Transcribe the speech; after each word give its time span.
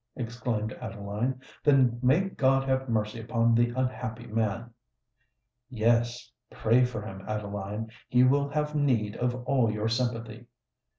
exclaimed 0.15 0.73
Adeline. 0.81 1.39
"Then 1.63 1.99
may 2.01 2.21
God 2.21 2.67
have 2.67 2.89
mercy 2.89 3.19
upon 3.19 3.53
the 3.53 3.69
unhappy 3.69 4.25
man!" 4.25 4.71
"Yes—pray 5.69 6.85
for 6.85 7.03
him, 7.03 7.21
Adeline: 7.27 7.91
he 8.09 8.23
will 8.23 8.49
have 8.49 8.73
need 8.73 9.15
of 9.17 9.35
all 9.45 9.69
your 9.71 9.87
sympathy!" 9.89 10.47